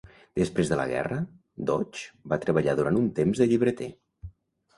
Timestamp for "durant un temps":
2.81-3.45